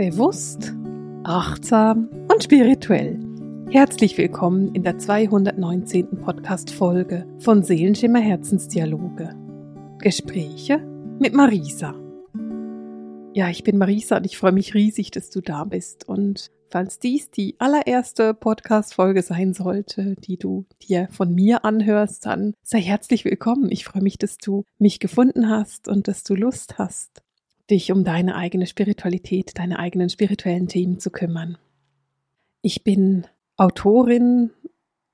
[0.00, 0.72] Bewusst,
[1.24, 3.20] achtsam und spirituell.
[3.68, 6.22] Herzlich willkommen in der 219.
[6.22, 9.36] Podcast-Folge von Seelenschimmer Herzensdialoge.
[9.98, 10.78] Gespräche
[11.18, 11.94] mit Marisa.
[13.34, 16.08] Ja, ich bin Marisa und ich freue mich riesig, dass du da bist.
[16.08, 22.54] Und falls dies die allererste Podcast-Folge sein sollte, die du dir von mir anhörst, dann
[22.62, 23.70] sei herzlich willkommen.
[23.70, 27.22] Ich freue mich, dass du mich gefunden hast und dass du Lust hast,
[27.70, 31.58] dich um deine eigene Spiritualität, deine eigenen spirituellen Themen zu kümmern.
[32.62, 34.50] Ich bin Autorin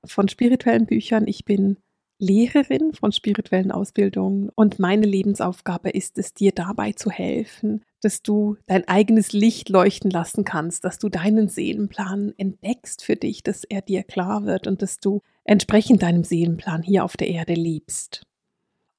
[0.03, 1.27] von spirituellen Büchern.
[1.27, 1.77] Ich bin
[2.19, 8.57] Lehrerin von spirituellen Ausbildungen und meine Lebensaufgabe ist es, dir dabei zu helfen, dass du
[8.65, 13.81] dein eigenes Licht leuchten lassen kannst, dass du deinen Seelenplan entdeckst für dich, dass er
[13.81, 18.26] dir klar wird und dass du entsprechend deinem Seelenplan hier auf der Erde lebst.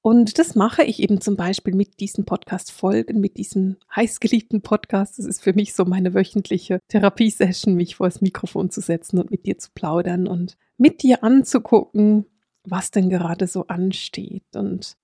[0.00, 5.18] Und das mache ich eben zum Beispiel mit diesen Podcast-Folgen, mit diesem heißgeliebten Podcast.
[5.18, 9.30] Das ist für mich so meine wöchentliche Therapiesession, mich vor das Mikrofon zu setzen und
[9.30, 12.26] mit dir zu plaudern und mit dir anzugucken,
[12.64, 14.44] was denn gerade so ansteht.
[14.54, 14.96] Und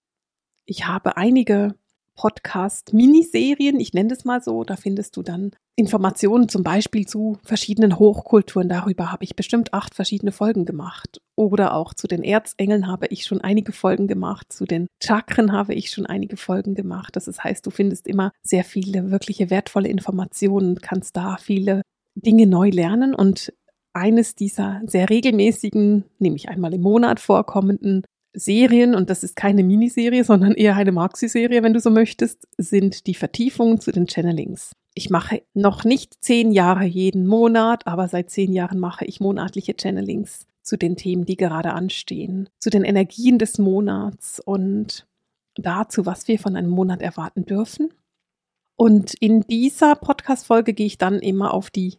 [0.64, 1.74] ich habe einige
[2.14, 7.98] Podcast-Miniserien, ich nenne es mal so, da findest du dann Informationen zum Beispiel zu verschiedenen
[7.98, 8.68] Hochkulturen.
[8.68, 11.20] Darüber habe ich bestimmt acht verschiedene Folgen gemacht.
[11.34, 14.52] Oder auch zu den Erzengeln habe ich schon einige Folgen gemacht.
[14.52, 17.16] Zu den Chakren habe ich schon einige Folgen gemacht.
[17.16, 21.82] Das heißt, du findest immer sehr viele wirkliche wertvolle Informationen, kannst da viele
[22.14, 23.52] Dinge neu lernen und
[23.92, 30.24] eines dieser sehr regelmäßigen, nämlich einmal im Monat vorkommenden Serien, und das ist keine Miniserie,
[30.24, 34.72] sondern eher eine Maxi-Serie, wenn du so möchtest, sind die Vertiefungen zu den Channelings.
[34.94, 39.74] Ich mache noch nicht zehn Jahre jeden Monat, aber seit zehn Jahren mache ich monatliche
[39.74, 45.06] Channelings zu den Themen, die gerade anstehen, zu den Energien des Monats und
[45.56, 47.92] dazu, was wir von einem Monat erwarten dürfen.
[48.76, 51.98] Und in dieser Podcast-Folge gehe ich dann immer auf die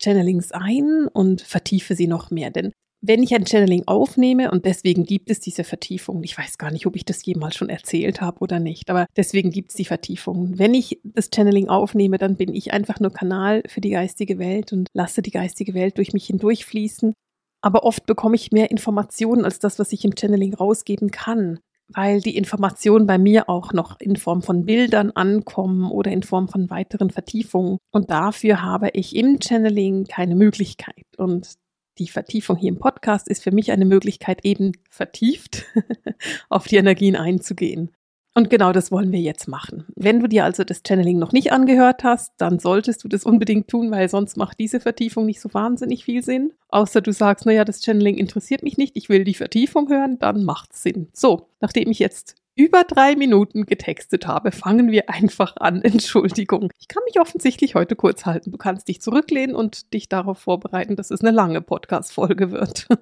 [0.00, 2.50] Channelings ein und vertiefe sie noch mehr.
[2.50, 6.70] Denn wenn ich ein Channeling aufnehme, und deswegen gibt es diese Vertiefung, ich weiß gar
[6.70, 9.84] nicht, ob ich das jemals schon erzählt habe oder nicht, aber deswegen gibt es die
[9.84, 10.58] Vertiefung.
[10.58, 14.72] Wenn ich das Channeling aufnehme, dann bin ich einfach nur Kanal für die geistige Welt
[14.72, 17.14] und lasse die geistige Welt durch mich hindurchfließen.
[17.60, 21.58] Aber oft bekomme ich mehr Informationen als das, was ich im Channeling rausgeben kann
[21.94, 26.48] weil die Informationen bei mir auch noch in Form von Bildern ankommen oder in Form
[26.48, 27.78] von weiteren Vertiefungen.
[27.90, 31.06] Und dafür habe ich im Channeling keine Möglichkeit.
[31.16, 31.54] Und
[31.98, 35.64] die Vertiefung hier im Podcast ist für mich eine Möglichkeit, eben vertieft
[36.48, 37.90] auf die Energien einzugehen.
[38.34, 39.84] Und genau das wollen wir jetzt machen.
[39.96, 43.66] Wenn du dir also das Channeling noch nicht angehört hast, dann solltest du das unbedingt
[43.66, 46.52] tun, weil sonst macht diese Vertiefung nicht so wahnsinnig viel Sinn.
[46.68, 50.44] Außer du sagst, naja, das Channeling interessiert mich nicht, ich will die Vertiefung hören, dann
[50.44, 51.08] macht's Sinn.
[51.12, 55.80] So, nachdem ich jetzt über drei Minuten getextet habe, fangen wir einfach an.
[55.82, 56.72] Entschuldigung.
[56.80, 58.50] Ich kann mich offensichtlich heute kurz halten.
[58.50, 62.88] Du kannst dich zurücklehnen und dich darauf vorbereiten, dass es eine lange Podcast-Folge wird.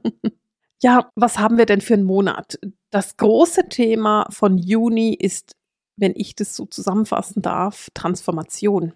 [0.83, 2.59] Ja, was haben wir denn für einen Monat?
[2.91, 5.57] Das große Thema von Juni ist,
[5.97, 8.93] wenn ich das so zusammenfassen darf, Transformation.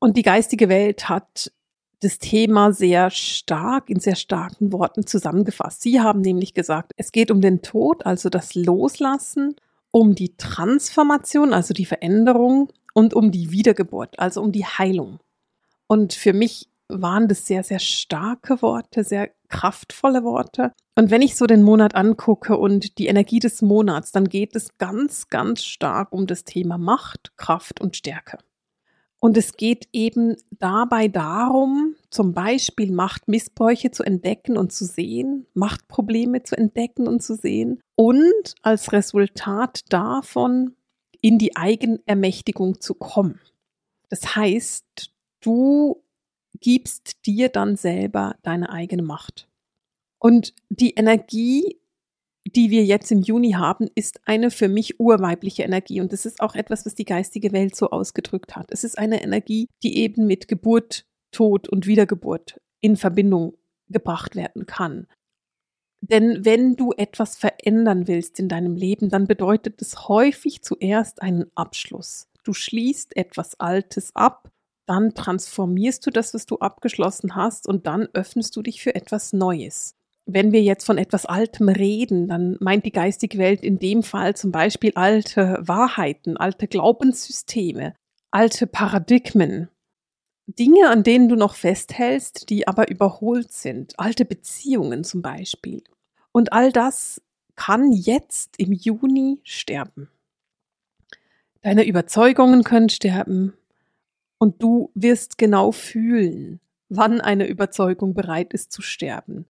[0.00, 1.52] Und die geistige Welt hat
[2.00, 5.80] das Thema sehr stark, in sehr starken Worten zusammengefasst.
[5.80, 9.54] Sie haben nämlich gesagt, es geht um den Tod, also das Loslassen,
[9.96, 15.20] um die Transformation, also die Veränderung und um die Wiedergeburt, also um die Heilung.
[15.86, 20.74] Und für mich waren das sehr, sehr starke Worte, sehr kraftvolle Worte.
[20.96, 24.76] Und wenn ich so den Monat angucke und die Energie des Monats, dann geht es
[24.76, 28.36] ganz, ganz stark um das Thema Macht, Kraft und Stärke.
[29.18, 36.42] Und es geht eben dabei darum, zum Beispiel Machtmissbräuche zu entdecken und zu sehen, Machtprobleme
[36.42, 40.76] zu entdecken und zu sehen und als Resultat davon
[41.20, 43.40] in die Eigenermächtigung zu kommen.
[44.08, 46.02] Das heißt, du
[46.60, 49.48] gibst dir dann selber deine eigene Macht.
[50.18, 51.78] Und die Energie,
[52.44, 56.00] die wir jetzt im Juni haben, ist eine für mich urweibliche Energie.
[56.00, 58.70] Und das ist auch etwas, was die geistige Welt so ausgedrückt hat.
[58.70, 61.04] Es ist eine Energie, die eben mit Geburt,
[61.36, 63.56] Tod und Wiedergeburt in Verbindung
[63.88, 65.06] gebracht werden kann.
[66.00, 71.50] Denn wenn du etwas verändern willst in deinem Leben, dann bedeutet es häufig zuerst einen
[71.54, 72.28] Abschluss.
[72.44, 74.50] Du schließt etwas Altes ab
[74.86, 79.32] dann transformierst du das, was du abgeschlossen hast und dann öffnest du dich für etwas
[79.32, 79.94] Neues.
[80.26, 84.34] Wenn wir jetzt von etwas Altem reden, dann meint die geistige Welt in dem Fall
[84.34, 87.94] zum Beispiel alte Wahrheiten, alte Glaubenssysteme,
[88.30, 89.68] alte Paradigmen,
[90.46, 95.82] Dinge, an denen du noch festhältst, die aber überholt sind, alte Beziehungen zum Beispiel.
[96.32, 97.20] Und all das
[97.56, 100.08] kann jetzt im Juni sterben.
[101.62, 103.54] Deine Überzeugungen können sterben,
[104.38, 109.46] Und du wirst genau fühlen, wann eine Überzeugung bereit ist zu sterben.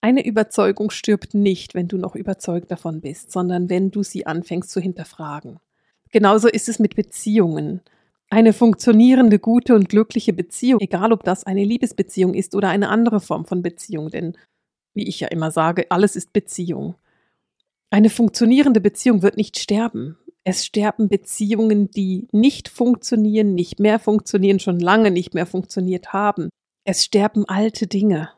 [0.00, 4.70] Eine Überzeugung stirbt nicht, wenn du noch überzeugt davon bist, sondern wenn du sie anfängst
[4.70, 5.58] zu hinterfragen.
[6.10, 7.80] Genauso ist es mit Beziehungen.
[8.30, 13.20] Eine funktionierende, gute und glückliche Beziehung, egal ob das eine Liebesbeziehung ist oder eine andere
[13.20, 14.36] Form von Beziehung, denn
[14.94, 16.96] wie ich ja immer sage, alles ist Beziehung.
[17.90, 20.18] Eine funktionierende Beziehung wird nicht sterben.
[20.44, 26.50] Es sterben Beziehungen, die nicht funktionieren, nicht mehr funktionieren, schon lange nicht mehr funktioniert haben.
[26.84, 28.30] Es sterben alte Dinge,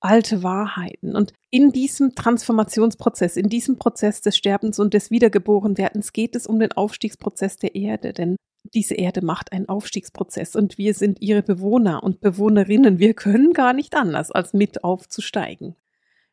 [0.00, 1.14] alte Wahrheiten.
[1.14, 6.58] Und in diesem Transformationsprozess, in diesem Prozess des Sterbens und des Wiedergeborenwerdens geht es um
[6.58, 8.12] den Aufstiegsprozess der Erde.
[8.12, 12.98] Denn diese Erde macht einen Aufstiegsprozess und wir sind ihre Bewohner und Bewohnerinnen.
[12.98, 15.76] Wir können gar nicht anders, als mit aufzusteigen.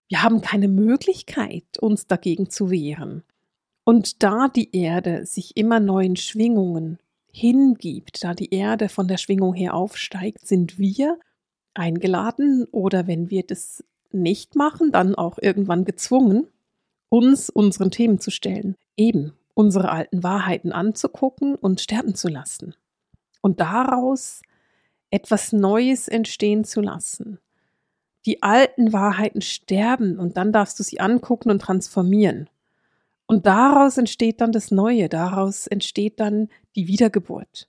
[0.08, 3.24] Wir haben keine Möglichkeit, uns dagegen zu wehren.
[3.84, 7.00] Und da die Erde sich immer neuen Schwingungen
[7.32, 11.20] hingibt, da die Erde von der Schwingung her aufsteigt, sind wir
[11.74, 16.48] eingeladen oder wenn wir das nicht machen, dann auch irgendwann gezwungen,
[17.10, 22.76] uns unseren Themen zu stellen, eben unsere alten Wahrheiten anzugucken und sterben zu lassen
[23.42, 24.42] und daraus
[25.10, 27.40] etwas Neues entstehen zu lassen.
[28.26, 32.50] Die alten Wahrheiten sterben und dann darfst du sie angucken und transformieren.
[33.26, 37.68] Und daraus entsteht dann das Neue, daraus entsteht dann die Wiedergeburt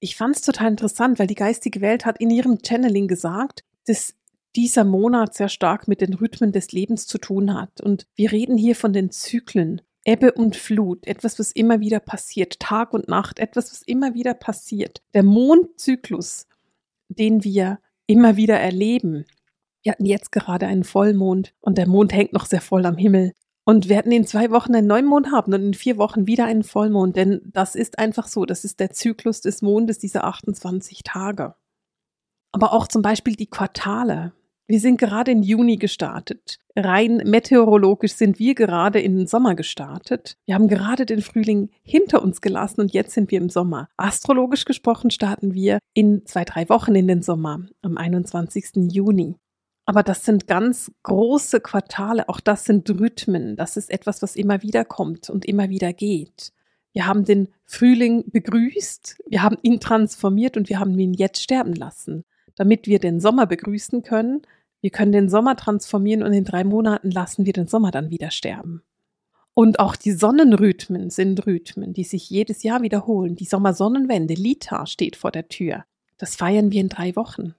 [0.00, 4.14] ich fand es total interessant, weil die geistige Welt hat in ihrem Channeling gesagt, dass
[4.56, 7.80] dieser Monat sehr stark mit den Rhythmen des Lebens zu tun hat.
[7.80, 9.82] Und wir reden hier von den Zyklen.
[10.10, 14.34] Ebbe und Flut, etwas, was immer wieder passiert, Tag und Nacht, etwas, was immer wieder
[14.34, 15.02] passiert.
[15.14, 16.48] Der Mondzyklus,
[17.08, 19.24] den wir immer wieder erleben.
[19.84, 23.34] Wir hatten jetzt gerade einen Vollmond und der Mond hängt noch sehr voll am Himmel.
[23.62, 27.14] Und werden in zwei Wochen einen Neumond haben und in vier Wochen wieder einen Vollmond,
[27.14, 31.54] denn das ist einfach so, das ist der Zyklus des Mondes, diese 28 Tage.
[32.50, 34.32] Aber auch zum Beispiel die Quartale.
[34.70, 36.60] Wir sind gerade in Juni gestartet.
[36.76, 40.36] Rein meteorologisch sind wir gerade in den Sommer gestartet.
[40.46, 43.88] Wir haben gerade den Frühling hinter uns gelassen und jetzt sind wir im Sommer.
[43.96, 48.92] Astrologisch gesprochen starten wir in zwei, drei Wochen in den Sommer, am 21.
[48.92, 49.34] Juni.
[49.86, 54.62] Aber das sind ganz große Quartale, auch das sind Rhythmen, das ist etwas, was immer
[54.62, 56.52] wieder kommt und immer wieder geht.
[56.92, 61.74] Wir haben den Frühling begrüßt, wir haben ihn transformiert und wir haben ihn jetzt sterben
[61.74, 62.22] lassen,
[62.54, 64.42] damit wir den Sommer begrüßen können.
[64.80, 68.30] Wir können den Sommer transformieren und in drei Monaten lassen wir den Sommer dann wieder
[68.30, 68.82] sterben.
[69.52, 73.36] Und auch die Sonnenrhythmen sind Rhythmen, die sich jedes Jahr wiederholen.
[73.36, 75.84] Die Sommersonnenwende, Lita, steht vor der Tür.
[76.18, 77.54] Das feiern wir in drei Wochen.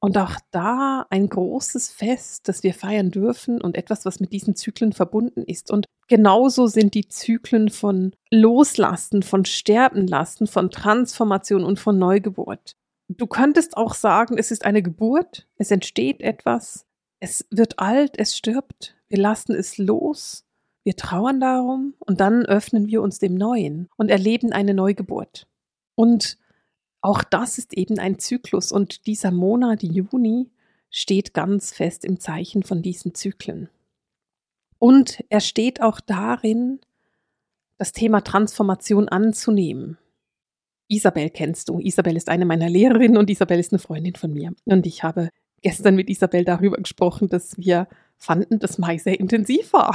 [0.00, 4.56] Und auch da ein großes Fest, das wir feiern dürfen und etwas, was mit diesen
[4.56, 5.70] Zyklen verbunden ist.
[5.70, 12.76] Und genauso sind die Zyklen von Loslassen, von Sterben lassen, von Transformation und von Neugeburt.
[13.16, 16.86] Du könntest auch sagen, es ist eine Geburt, es entsteht etwas,
[17.18, 20.46] es wird alt, es stirbt, wir lassen es los,
[20.84, 25.48] wir trauern darum und dann öffnen wir uns dem Neuen und erleben eine Neugeburt.
[25.96, 26.38] Und
[27.00, 30.52] auch das ist eben ein Zyklus und dieser Monat Juni
[30.88, 33.70] steht ganz fest im Zeichen von diesen Zyklen.
[34.78, 36.78] Und er steht auch darin,
[37.76, 39.98] das Thema Transformation anzunehmen.
[40.90, 41.78] Isabel kennst du.
[41.78, 44.52] Isabel ist eine meiner Lehrerinnen und Isabel ist eine Freundin von mir.
[44.64, 45.30] Und ich habe
[45.62, 47.86] gestern mit Isabel darüber gesprochen, dass wir
[48.18, 49.94] fanden, dass Mai sehr intensiv war.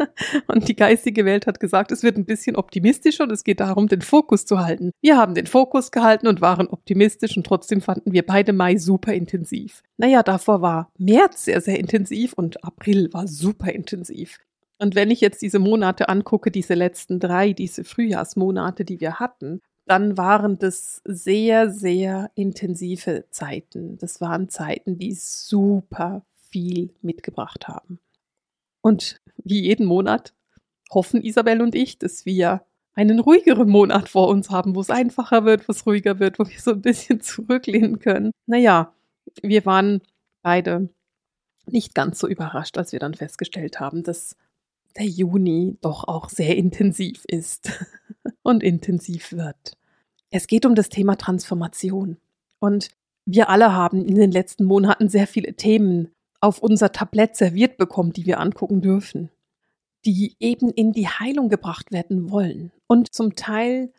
[0.48, 3.86] Und die geistige Welt hat gesagt, es wird ein bisschen optimistischer und es geht darum,
[3.86, 4.90] den Fokus zu halten.
[5.00, 9.14] Wir haben den Fokus gehalten und waren optimistisch und trotzdem fanden wir beide Mai super
[9.14, 9.82] intensiv.
[9.96, 14.38] Naja, davor war März sehr, sehr intensiv und April war super intensiv.
[14.78, 19.60] Und wenn ich jetzt diese Monate angucke, diese letzten drei, diese Frühjahrsmonate, die wir hatten,
[19.86, 23.98] dann waren das sehr, sehr intensive Zeiten.
[23.98, 27.98] Das waren Zeiten, die super viel mitgebracht haben.
[28.80, 30.34] Und wie jeden Monat
[30.90, 32.64] hoffen Isabel und ich, dass wir
[32.94, 36.46] einen ruhigeren Monat vor uns haben, wo es einfacher wird, wo es ruhiger wird, wo
[36.46, 38.30] wir so ein bisschen zurücklehnen können.
[38.46, 38.94] Naja,
[39.42, 40.00] wir waren
[40.42, 40.88] beide
[41.66, 44.36] nicht ganz so überrascht, als wir dann festgestellt haben, dass
[44.96, 47.70] der Juni doch auch sehr intensiv ist
[48.44, 49.76] und intensiv wird.
[50.30, 52.18] Es geht um das Thema Transformation.
[52.60, 52.90] Und
[53.26, 58.12] wir alle haben in den letzten Monaten sehr viele Themen auf unser Tablett serviert bekommen,
[58.12, 59.30] die wir angucken dürfen,
[60.04, 62.70] die eben in die Heilung gebracht werden wollen.
[62.86, 63.92] Und zum Teil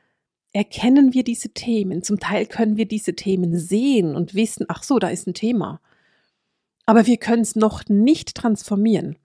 [0.54, 5.00] erkennen wir diese Themen, zum Teil können wir diese Themen sehen und wissen, ach so,
[5.00, 5.82] da ist ein Thema.
[6.86, 9.18] Aber wir können es noch nicht transformieren.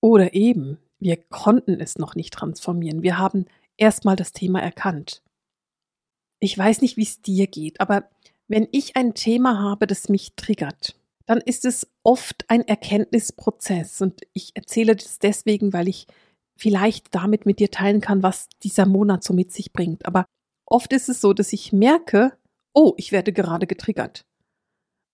[0.00, 3.02] Oder eben, wir konnten es noch nicht transformieren.
[3.02, 3.46] Wir haben
[3.82, 5.22] erstmal das Thema erkannt.
[6.40, 8.10] ich weiß nicht, wie es dir geht, aber
[8.48, 10.96] wenn ich ein Thema habe, das mich triggert,
[11.26, 14.00] dann ist es oft ein Erkenntnisprozess.
[14.02, 16.06] Und ich erzähle das deswegen, weil ich
[16.56, 20.04] vielleicht damit mit dir teilen kann, was dieser Monat so mit sich bringt.
[20.04, 20.26] Aber
[20.66, 22.36] oft ist es so, dass ich merke,
[22.74, 24.24] oh, ich werde gerade getriggert.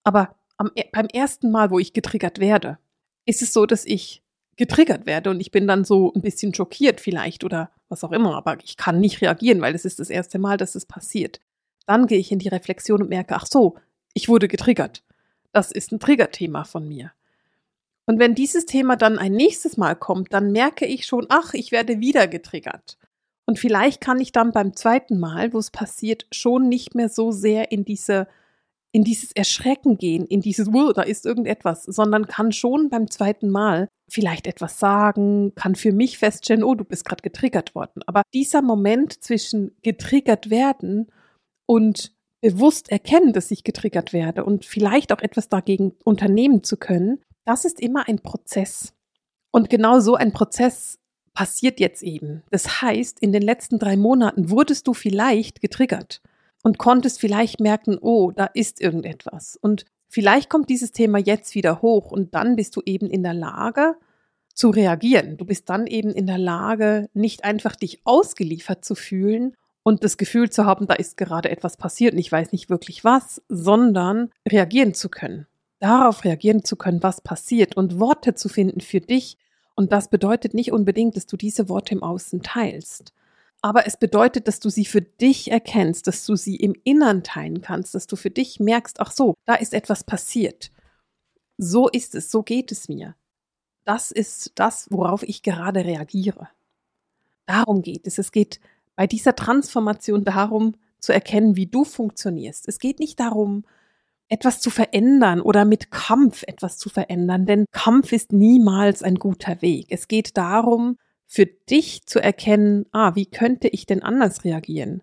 [0.04, 2.78] Aber am, e, beim ersten Mal, wo ich getriggert werde,
[3.26, 4.22] ist es so, dass ich
[4.58, 8.36] getriggert werde und ich bin dann so ein bisschen schockiert vielleicht oder was auch immer,
[8.36, 11.40] aber ich kann nicht reagieren, weil es ist das erste Mal, dass es passiert.
[11.86, 13.76] Dann gehe ich in die Reflexion und merke, ach so,
[14.12, 15.02] ich wurde getriggert.
[15.52, 17.12] Das ist ein Triggerthema von mir.
[18.04, 21.72] Und wenn dieses Thema dann ein nächstes Mal kommt, dann merke ich schon, ach, ich
[21.72, 22.98] werde wieder getriggert.
[23.46, 27.30] Und vielleicht kann ich dann beim zweiten Mal, wo es passiert, schon nicht mehr so
[27.32, 28.26] sehr in diese
[28.92, 33.50] in dieses Erschrecken gehen, in dieses, oh, da ist irgendetwas, sondern kann schon beim zweiten
[33.50, 38.02] Mal vielleicht etwas sagen, kann für mich feststellen, oh, du bist gerade getriggert worden.
[38.06, 41.10] Aber dieser Moment zwischen getriggert werden
[41.66, 47.20] und bewusst erkennen, dass ich getriggert werde und vielleicht auch etwas dagegen unternehmen zu können,
[47.44, 48.94] das ist immer ein Prozess.
[49.50, 50.98] Und genau so ein Prozess
[51.34, 52.42] passiert jetzt eben.
[52.50, 56.22] Das heißt, in den letzten drei Monaten wurdest du vielleicht getriggert
[56.62, 59.58] und konntest vielleicht merken, oh, da ist irgendetwas.
[59.60, 63.34] Und vielleicht kommt dieses Thema jetzt wieder hoch und dann bist du eben in der
[63.34, 63.94] Lage
[64.54, 65.36] zu reagieren.
[65.36, 70.16] Du bist dann eben in der Lage, nicht einfach dich ausgeliefert zu fühlen und das
[70.16, 74.30] Gefühl zu haben, da ist gerade etwas passiert und ich weiß nicht wirklich was, sondern
[74.46, 75.46] reagieren zu können.
[75.78, 79.38] Darauf reagieren zu können, was passiert und Worte zu finden für dich.
[79.76, 83.14] Und das bedeutet nicht unbedingt, dass du diese Worte im Außen teilst.
[83.60, 87.60] Aber es bedeutet, dass du sie für dich erkennst, dass du sie im Innern teilen
[87.60, 90.70] kannst, dass du für dich merkst, ach so, da ist etwas passiert.
[91.56, 93.16] So ist es, so geht es mir.
[93.84, 96.48] Das ist das, worauf ich gerade reagiere.
[97.46, 98.18] Darum geht es.
[98.18, 98.60] Es geht
[98.94, 102.68] bei dieser Transformation darum, zu erkennen, wie du funktionierst.
[102.68, 103.64] Es geht nicht darum,
[104.28, 109.62] etwas zu verändern oder mit Kampf etwas zu verändern, denn Kampf ist niemals ein guter
[109.62, 109.86] Weg.
[109.90, 110.98] Es geht darum,
[111.28, 115.02] für dich zu erkennen, ah, wie könnte ich denn anders reagieren?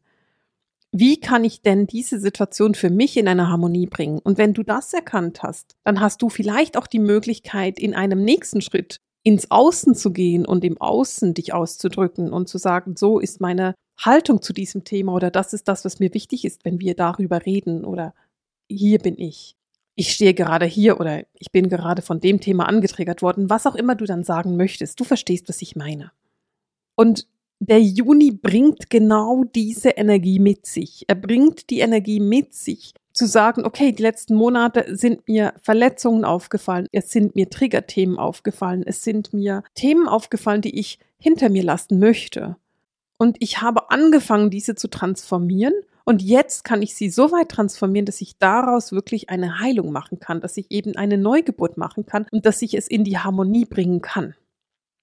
[0.91, 4.19] Wie kann ich denn diese Situation für mich in eine Harmonie bringen?
[4.19, 8.23] Und wenn du das erkannt hast, dann hast du vielleicht auch die Möglichkeit, in einem
[8.23, 13.19] nächsten Schritt ins Außen zu gehen und im Außen dich auszudrücken und zu sagen, so
[13.19, 16.79] ist meine Haltung zu diesem Thema oder das ist das, was mir wichtig ist, wenn
[16.79, 18.13] wir darüber reden oder
[18.69, 19.55] hier bin ich.
[19.95, 23.75] Ich stehe gerade hier oder ich bin gerade von dem Thema angetriggert worden, was auch
[23.75, 24.99] immer du dann sagen möchtest.
[24.99, 26.11] Du verstehst, was ich meine.
[26.95, 27.27] Und
[27.59, 31.05] der Juni bringt genau diese Energie mit sich.
[31.07, 36.25] Er bringt die Energie mit sich, zu sagen, okay, die letzten Monate sind mir Verletzungen
[36.25, 41.63] aufgefallen, es sind mir Triggerthemen aufgefallen, es sind mir Themen aufgefallen, die ich hinter mir
[41.63, 42.57] lassen möchte.
[43.17, 45.73] Und ich habe angefangen, diese zu transformieren.
[46.05, 50.19] Und jetzt kann ich sie so weit transformieren, dass ich daraus wirklich eine Heilung machen
[50.19, 53.65] kann, dass ich eben eine Neugeburt machen kann und dass ich es in die Harmonie
[53.65, 54.35] bringen kann.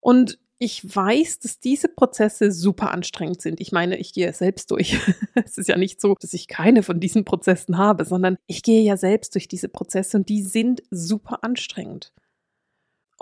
[0.01, 3.61] Und ich weiß, dass diese Prozesse super anstrengend sind.
[3.61, 4.97] Ich meine, ich gehe selbst durch.
[5.35, 8.83] es ist ja nicht so, dass ich keine von diesen Prozessen habe, sondern ich gehe
[8.83, 12.13] ja selbst durch diese Prozesse und die sind super anstrengend.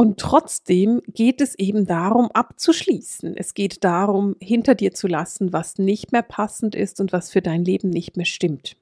[0.00, 3.36] Und trotzdem geht es eben darum, abzuschließen.
[3.36, 7.42] Es geht darum, hinter dir zu lassen, was nicht mehr passend ist und was für
[7.42, 8.78] dein Leben nicht mehr stimmt.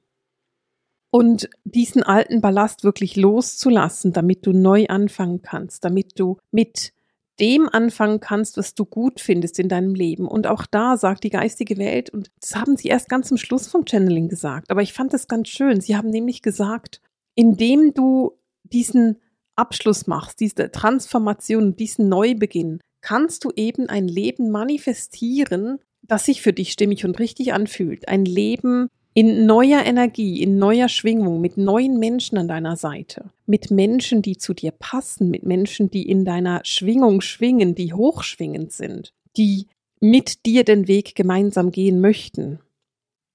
[1.11, 6.93] Und diesen alten Ballast wirklich loszulassen, damit du neu anfangen kannst, damit du mit
[7.41, 10.25] dem anfangen kannst, was du gut findest in deinem Leben.
[10.25, 13.67] Und auch da sagt die geistige Welt, und das haben sie erst ganz zum Schluss
[13.67, 15.81] vom Channeling gesagt, aber ich fand das ganz schön.
[15.81, 17.01] Sie haben nämlich gesagt,
[17.35, 19.17] indem du diesen
[19.59, 26.53] Abschluss machst, diese Transformation, diesen Neubeginn, kannst du eben ein Leben manifestieren, das sich für
[26.53, 28.07] dich stimmig und richtig anfühlt.
[28.07, 33.71] Ein Leben in neuer Energie, in neuer Schwingung, mit neuen Menschen an deiner Seite, mit
[33.71, 39.13] Menschen, die zu dir passen, mit Menschen, die in deiner Schwingung schwingen, die hochschwingend sind,
[39.35, 39.67] die
[39.99, 42.59] mit dir den Weg gemeinsam gehen möchten.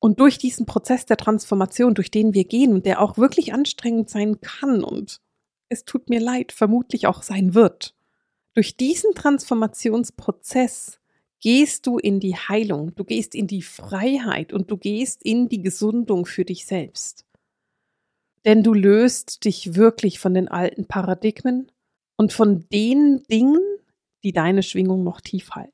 [0.01, 4.11] Und durch diesen Prozess der Transformation, durch den wir gehen und der auch wirklich anstrengend
[4.11, 5.21] sein kann und
[5.75, 7.95] es tut mir leid, vermutlich auch sein wird.
[8.55, 11.01] Durch diesen Transformationsprozess
[11.41, 15.61] gehst du in die Heilung, du gehst in die Freiheit und du gehst in die
[15.61, 17.27] Gesundung für dich selbst.
[18.45, 21.71] Denn du löst dich wirklich von den alten Paradigmen
[22.17, 23.61] und von den Dingen,
[24.23, 25.73] die deine Schwingung noch tief halten.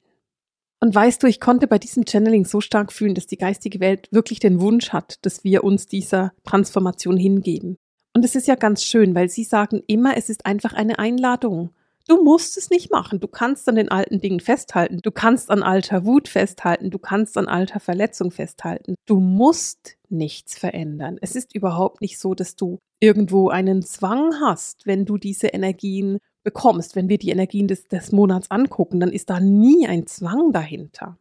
[0.81, 4.09] Und weißt du, ich konnte bei diesem Channeling so stark fühlen, dass die geistige Welt
[4.13, 7.77] wirklich den Wunsch hat, dass wir uns dieser Transformation hingeben.
[8.15, 11.71] Und es ist ja ganz schön, weil sie sagen immer, es ist einfach eine Einladung.
[12.09, 13.21] Du musst es nicht machen.
[13.21, 14.99] Du kannst an den alten Dingen festhalten.
[15.01, 16.91] Du kannst an alter Wut festhalten.
[16.91, 18.97] Du kannst an alter Verletzung festhalten.
[19.07, 21.19] Du musst nichts verändern.
[21.21, 26.19] Es ist überhaupt nicht so, dass du irgendwo einen Zwang hast, wenn du diese Energien
[26.43, 26.97] bekommst.
[26.97, 31.17] Wenn wir die Energien des, des Monats angucken, dann ist da nie ein Zwang dahinter.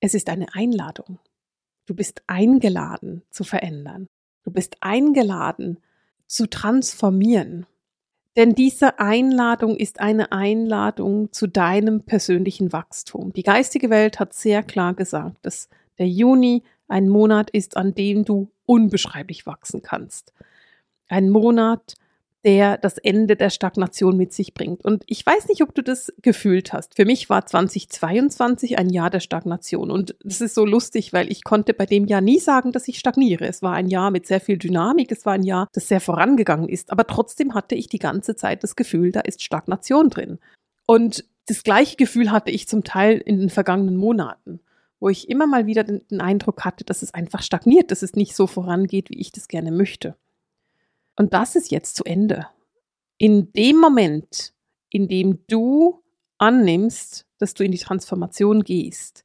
[0.00, 1.18] Es ist eine Einladung.
[1.84, 4.06] Du bist eingeladen zu verändern.
[4.44, 5.78] Du bist eingeladen
[6.28, 7.66] zu transformieren.
[8.36, 13.32] Denn diese Einladung ist eine Einladung zu deinem persönlichen Wachstum.
[13.32, 15.68] Die geistige Welt hat sehr klar gesagt, dass
[15.98, 20.32] der Juni ein Monat ist, an dem du unbeschreiblich wachsen kannst.
[21.08, 21.94] Ein Monat,
[22.44, 24.84] der das Ende der Stagnation mit sich bringt.
[24.84, 26.94] Und ich weiß nicht, ob du das gefühlt hast.
[26.94, 29.90] Für mich war 2022 ein Jahr der Stagnation.
[29.90, 32.98] Und das ist so lustig, weil ich konnte bei dem Jahr nie sagen, dass ich
[32.98, 33.46] stagniere.
[33.46, 35.10] Es war ein Jahr mit sehr viel Dynamik.
[35.10, 36.92] Es war ein Jahr, das sehr vorangegangen ist.
[36.92, 40.38] Aber trotzdem hatte ich die ganze Zeit das Gefühl, da ist Stagnation drin.
[40.86, 44.60] Und das gleiche Gefühl hatte ich zum Teil in den vergangenen Monaten,
[45.00, 48.14] wo ich immer mal wieder den, den Eindruck hatte, dass es einfach stagniert, dass es
[48.14, 50.14] nicht so vorangeht, wie ich das gerne möchte.
[51.18, 52.46] Und das ist jetzt zu Ende.
[53.18, 54.54] In dem Moment,
[54.88, 56.00] in dem du
[56.38, 59.24] annimmst, dass du in die Transformation gehst,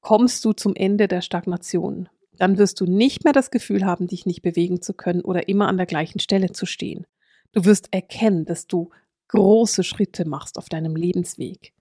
[0.00, 2.08] kommst du zum Ende der Stagnation.
[2.36, 5.66] Dann wirst du nicht mehr das Gefühl haben, dich nicht bewegen zu können oder immer
[5.66, 7.08] an der gleichen Stelle zu stehen.
[7.50, 8.90] Du wirst erkennen, dass du
[9.28, 11.72] große Schritte machst auf deinem Lebensweg.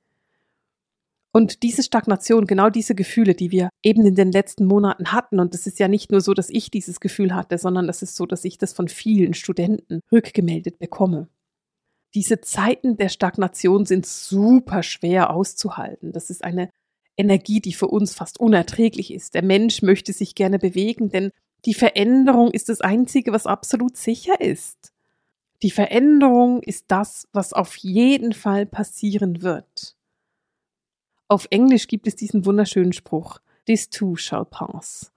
[1.31, 5.53] Und diese Stagnation, genau diese Gefühle, die wir eben in den letzten Monaten hatten, und
[5.53, 8.25] es ist ja nicht nur so, dass ich dieses Gefühl hatte, sondern das ist so,
[8.25, 11.27] dass ich das von vielen Studenten rückgemeldet bekomme.
[12.15, 16.11] Diese Zeiten der Stagnation sind super schwer auszuhalten.
[16.11, 16.71] Das ist eine
[17.15, 19.35] Energie, die für uns fast unerträglich ist.
[19.35, 21.31] Der Mensch möchte sich gerne bewegen, denn
[21.65, 24.93] die Veränderung ist das Einzige, was absolut sicher ist.
[25.61, 29.97] Die Veränderung ist das, was auf jeden Fall passieren wird.
[31.29, 35.11] Auf Englisch gibt es diesen wunderschönen Spruch, This too shall pass.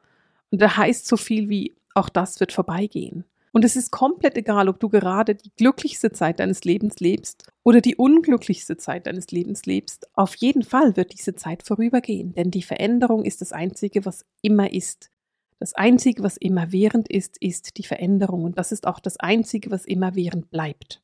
[0.50, 3.24] Und der heißt so viel wie, auch das wird vorbeigehen.
[3.52, 7.80] Und es ist komplett egal, ob du gerade die glücklichste Zeit deines Lebens lebst oder
[7.80, 10.06] die unglücklichste Zeit deines Lebens lebst.
[10.12, 14.70] Auf jeden Fall wird diese Zeit vorübergehen, denn die Veränderung ist das Einzige, was immer
[14.70, 15.10] ist.
[15.58, 18.44] Das Einzige, was immer während ist, ist die Veränderung.
[18.44, 21.02] Und das ist auch das Einzige, was immer während bleibt.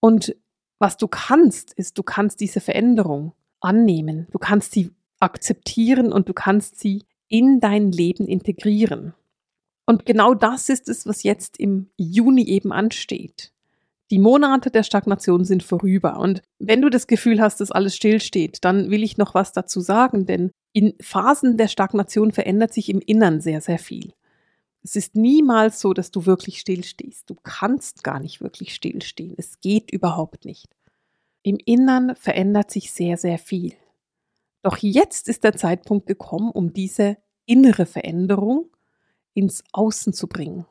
[0.00, 0.36] Und
[0.78, 6.32] was du kannst, ist, du kannst diese Veränderung annehmen, du kannst sie akzeptieren und du
[6.32, 9.14] kannst sie in dein Leben integrieren.
[9.86, 13.52] Und genau das ist es, was jetzt im Juni eben ansteht.
[14.10, 16.18] Die Monate der Stagnation sind vorüber.
[16.18, 19.80] Und wenn du das Gefühl hast, dass alles stillsteht, dann will ich noch was dazu
[19.80, 24.12] sagen, denn in Phasen der Stagnation verändert sich im Innern sehr, sehr viel.
[24.82, 27.28] Es ist niemals so, dass du wirklich stillstehst.
[27.28, 29.34] Du kannst gar nicht wirklich stillstehen.
[29.36, 30.74] Es geht überhaupt nicht.
[31.42, 33.74] Im Innern verändert sich sehr, sehr viel.
[34.62, 38.70] Doch jetzt ist der Zeitpunkt gekommen, um diese innere Veränderung
[39.32, 40.66] ins Außen zu bringen.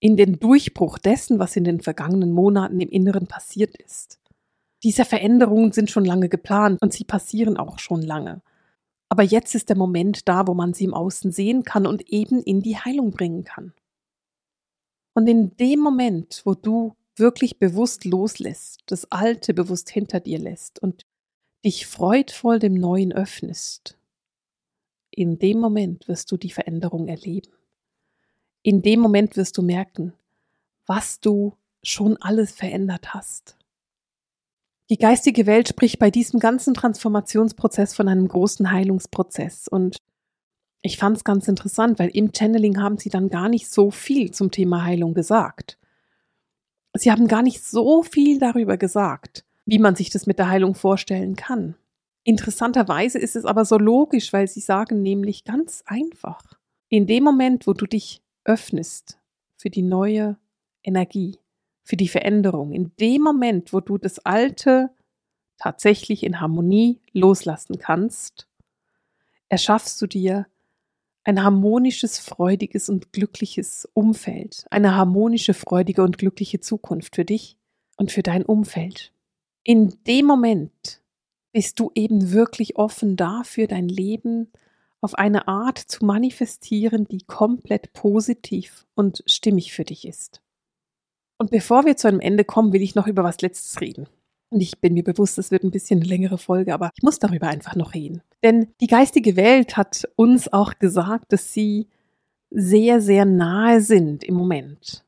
[0.00, 4.20] In den Durchbruch dessen, was in den vergangenen Monaten im Inneren passiert ist.
[4.82, 8.42] Diese Veränderungen sind schon lange geplant und sie passieren auch schon lange.
[9.08, 12.42] Aber jetzt ist der Moment da, wo man sie im Außen sehen kann und eben
[12.42, 13.72] in die Heilung bringen kann.
[15.14, 20.80] Und in dem Moment, wo du wirklich bewusst loslässt, das Alte bewusst hinter dir lässt
[20.80, 21.06] und
[21.64, 23.96] dich freudvoll dem Neuen öffnest,
[25.10, 27.52] in dem Moment wirst du die Veränderung erleben.
[28.62, 30.12] In dem Moment wirst du merken,
[30.86, 33.56] was du schon alles verändert hast.
[34.90, 39.68] Die geistige Welt spricht bei diesem ganzen Transformationsprozess von einem großen Heilungsprozess.
[39.68, 39.96] Und
[40.82, 44.30] ich fand es ganz interessant, weil im Channeling haben sie dann gar nicht so viel
[44.32, 45.78] zum Thema Heilung gesagt.
[46.96, 50.74] Sie haben gar nicht so viel darüber gesagt, wie man sich das mit der Heilung
[50.74, 51.74] vorstellen kann.
[52.22, 56.54] Interessanterweise ist es aber so logisch, weil sie sagen nämlich ganz einfach,
[56.88, 59.18] in dem Moment, wo du dich öffnest
[59.56, 60.38] für die neue
[60.82, 61.38] Energie,
[61.82, 64.90] für die Veränderung, in dem Moment, wo du das Alte
[65.58, 68.48] tatsächlich in Harmonie loslassen kannst,
[69.48, 70.46] erschaffst du dir
[71.24, 77.58] ein harmonisches, freudiges und glückliches Umfeld, eine harmonische, freudige und glückliche Zukunft für dich
[77.96, 79.12] und für dein Umfeld.
[79.62, 81.00] In dem Moment
[81.52, 84.52] bist du eben wirklich offen dafür, dein Leben
[85.00, 90.42] auf eine Art zu manifestieren, die komplett positiv und stimmig für dich ist.
[91.38, 94.08] Und bevor wir zu einem Ende kommen, will ich noch über was Letztes reden.
[94.50, 97.18] Und ich bin mir bewusst, es wird ein bisschen eine längere Folge, aber ich muss
[97.18, 98.22] darüber einfach noch reden.
[98.44, 101.88] Denn die geistige Welt hat uns auch gesagt, dass sie
[102.50, 105.04] sehr, sehr nahe sind im Moment.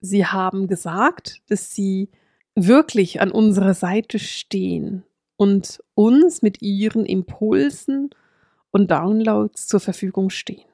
[0.00, 2.10] Sie haben gesagt, dass sie
[2.54, 5.02] wirklich an unserer Seite stehen
[5.36, 8.10] und uns mit ihren Impulsen
[8.70, 10.68] und Downloads zur Verfügung stehen.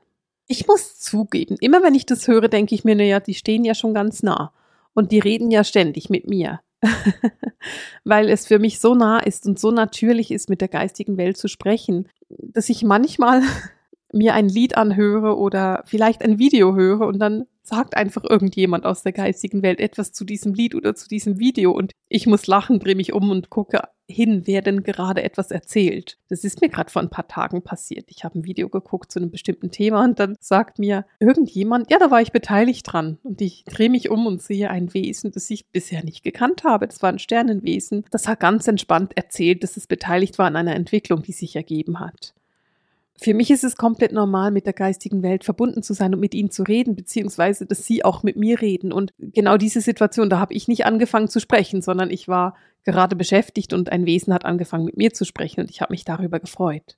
[0.49, 3.75] Ich muss zugeben, immer wenn ich das höre, denke ich mir, naja, die stehen ja
[3.75, 4.53] schon ganz nah
[4.95, 6.61] und die reden ja ständig mit mir.
[8.05, 11.37] Weil es für mich so nah ist und so natürlich ist, mit der geistigen Welt
[11.37, 13.43] zu sprechen, dass ich manchmal
[14.13, 19.03] mir ein Lied anhöre oder vielleicht ein Video höre und dann sagt einfach irgendjemand aus
[19.03, 22.79] der geistigen Welt etwas zu diesem Lied oder zu diesem Video und ich muss lachen,
[22.81, 26.17] drehe mich um und gucke hin, wer denn gerade etwas erzählt.
[26.29, 28.07] Das ist mir gerade vor ein paar Tagen passiert.
[28.09, 31.99] Ich habe ein Video geguckt zu einem bestimmten Thema und dann sagt mir irgendjemand, ja,
[31.99, 33.19] da war ich beteiligt dran.
[33.23, 36.87] Und ich drehe mich um und sehe ein Wesen, das ich bisher nicht gekannt habe.
[36.87, 38.07] Das war ein Sternenwesen.
[38.11, 42.01] Das hat ganz entspannt erzählt, dass es beteiligt war an einer Entwicklung, die sich ergeben
[42.01, 42.35] hat
[43.21, 46.35] für mich ist es komplett normal, mit der geistigen Welt verbunden zu sein und mit
[46.35, 48.93] ihnen zu reden, beziehungsweise, dass sie auch mit mir reden.
[48.93, 52.55] Und genau diese Situation, da habe ich nicht angefangen zu sprechen, sondern ich war
[52.85, 56.05] gerade beschäftigt und ein Wesen hat angefangen mit mir zu sprechen und ich habe mich
[56.05, 56.97] darüber gefreut.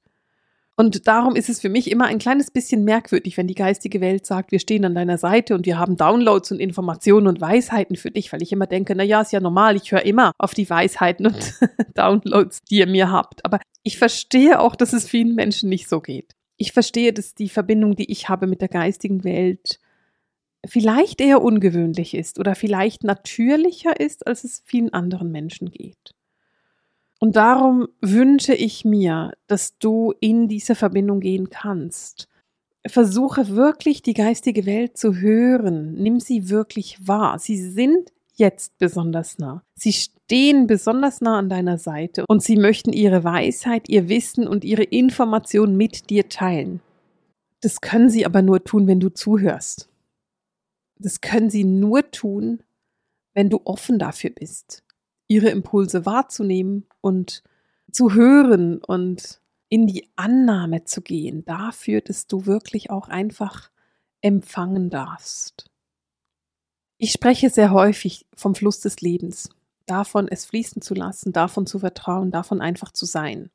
[0.77, 4.25] Und darum ist es für mich immer ein kleines bisschen merkwürdig, wenn die geistige Welt
[4.25, 8.11] sagt, wir stehen an deiner Seite und wir haben Downloads und Informationen und Weisheiten für
[8.11, 10.71] dich, weil ich immer denke, na ja, ist ja normal, ich höre immer auf die
[10.71, 11.55] Weisheiten und
[11.95, 13.45] Downloads, die ihr mir habt.
[13.45, 16.35] Aber ich verstehe auch, dass es vielen Menschen nicht so geht.
[16.57, 19.81] Ich verstehe, dass die Verbindung, die ich habe mit der geistigen Welt,
[20.67, 26.15] vielleicht eher ungewöhnlich ist oder vielleicht natürlicher ist, als es vielen anderen Menschen geht.
[27.19, 32.29] Und darum wünsche ich mir, dass du in diese Verbindung gehen kannst.
[32.87, 35.95] Versuche wirklich die geistige Welt zu hören.
[35.95, 37.39] Nimm sie wirklich wahr.
[37.39, 39.63] Sie sind jetzt besonders nah.
[39.77, 44.65] Sie stehen besonders nah an deiner Seite und sie möchten ihre Weisheit, ihr Wissen und
[44.65, 46.81] ihre Informationen mit dir teilen.
[47.61, 49.89] Das können sie aber nur tun, wenn du zuhörst.
[50.99, 52.63] Das können sie nur tun,
[53.35, 54.83] wenn du offen dafür bist,
[55.29, 57.45] ihre Impulse wahrzunehmen und
[57.93, 63.71] zu hören und in die Annahme zu gehen, dafür, dass du wirklich auch einfach
[64.21, 65.70] empfangen darfst.
[67.03, 69.49] Ich spreche sehr häufig vom Fluss des Lebens,
[69.87, 73.49] davon es fließen zu lassen, davon zu vertrauen, davon einfach zu sein.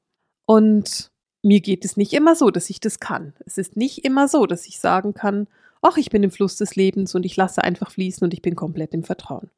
[0.47, 1.11] Und
[1.43, 3.33] mir geht es nicht immer so, dass ich das kann.
[3.45, 5.47] Es ist nicht immer so, dass ich sagen kann,
[5.83, 8.55] ach, ich bin im Fluss des Lebens und ich lasse einfach fließen und ich bin
[8.55, 9.51] komplett im Vertrauen.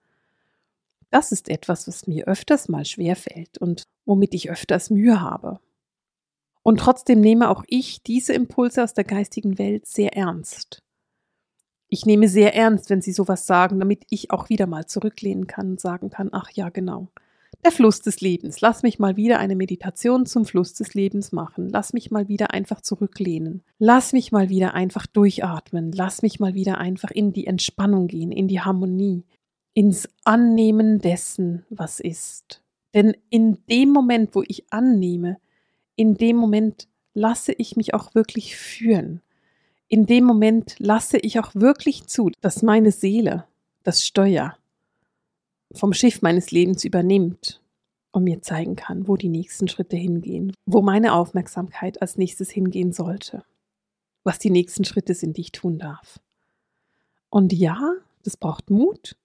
[1.10, 5.62] Das ist etwas, was mir öfters mal schwerfällt und womit ich öfters Mühe habe.
[6.62, 10.84] Und trotzdem nehme auch ich diese Impulse aus der geistigen Welt sehr ernst.
[11.90, 15.72] Ich nehme sehr ernst, wenn Sie sowas sagen, damit ich auch wieder mal zurücklehnen kann
[15.72, 17.08] und sagen kann, ach ja, genau.
[17.64, 18.62] Der Fluss des Lebens.
[18.62, 21.70] Lass mich mal wieder eine Meditation zum Fluss des Lebens machen.
[21.70, 23.64] Lass mich mal wieder einfach zurücklehnen.
[23.80, 25.92] Lass mich mal wieder einfach durchatmen.
[25.94, 29.24] Lass mich mal wieder einfach in die Entspannung gehen, in die Harmonie,
[29.74, 32.62] ins Annehmen dessen, was ist.
[32.94, 35.38] Denn in dem Moment, wo ich annehme,
[35.96, 39.22] in dem Moment lasse ich mich auch wirklich führen
[39.88, 43.46] in dem Moment lasse ich auch wirklich zu, dass meine Seele
[43.84, 44.58] das Steuer
[45.72, 47.62] vom Schiff meines Lebens übernimmt
[48.12, 52.92] und mir zeigen kann, wo die nächsten Schritte hingehen, wo meine Aufmerksamkeit als nächstes hingehen
[52.92, 53.44] sollte,
[54.24, 56.20] was die nächsten Schritte sind, die ich tun darf.
[57.30, 59.16] Und ja, das braucht Mut,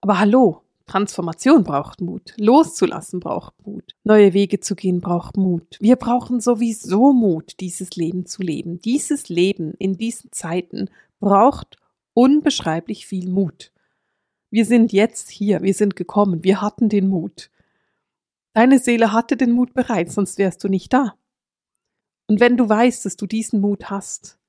[0.00, 2.34] aber hallo, Transformation braucht Mut.
[2.36, 3.94] Loszulassen braucht Mut.
[4.02, 5.78] Neue Wege zu gehen braucht Mut.
[5.80, 8.80] Wir brauchen sowieso Mut, dieses Leben zu leben.
[8.80, 11.76] Dieses Leben in diesen Zeiten braucht
[12.12, 13.72] unbeschreiblich viel Mut.
[14.50, 17.52] Wir sind jetzt hier, wir sind gekommen, wir hatten den Mut.
[18.52, 21.14] Deine Seele hatte den Mut bereits, sonst wärst du nicht da.
[22.26, 24.39] Und wenn du weißt, dass du diesen Mut hast,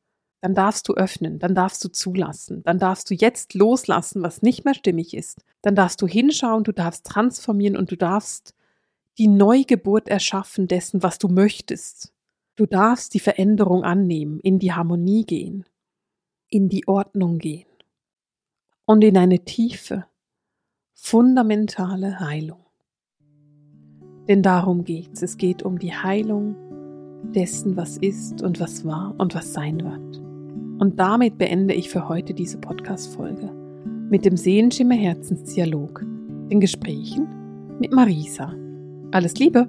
[0.41, 4.65] dann darfst du öffnen, dann darfst du zulassen, dann darfst du jetzt loslassen, was nicht
[4.65, 8.55] mehr stimmig ist, dann darfst du hinschauen, du darfst transformieren und du darfst
[9.17, 12.11] die Neugeburt erschaffen dessen, was du möchtest.
[12.55, 15.65] Du darfst die Veränderung annehmen, in die Harmonie gehen,
[16.49, 17.67] in die Ordnung gehen
[18.85, 20.05] und in eine tiefe,
[20.93, 22.65] fundamentale Heilung.
[24.27, 25.21] Denn darum geht's.
[25.21, 26.55] Es geht um die Heilung
[27.33, 30.20] dessen, was ist und was war und was sein wird.
[30.81, 33.51] Und damit beende ich für heute diese Podcast-Folge
[34.09, 36.03] mit dem Sehenschimmer Herzensdialog,
[36.49, 37.27] den Gesprächen
[37.79, 38.55] mit Marisa.
[39.11, 39.67] Alles Liebe!